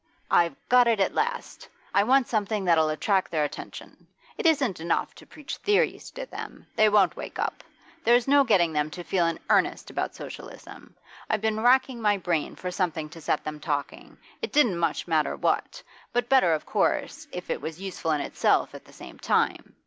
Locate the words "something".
2.27-2.65, 12.71-13.09